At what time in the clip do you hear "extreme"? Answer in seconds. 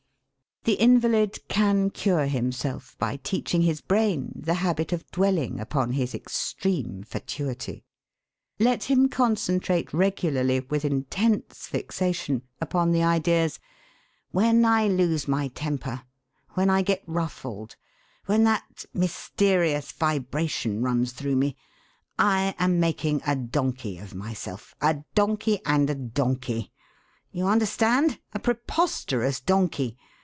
6.13-7.01